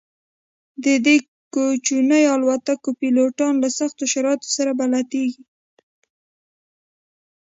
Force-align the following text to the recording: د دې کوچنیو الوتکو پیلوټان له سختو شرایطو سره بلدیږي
د 0.83 0.85
دې 1.05 1.17
کوچنیو 1.53 2.31
الوتکو 2.35 2.89
پیلوټان 2.99 3.53
له 3.63 3.69
سختو 3.77 4.03
شرایطو 4.13 4.47
سره 4.57 4.71
بلدیږي 4.79 5.43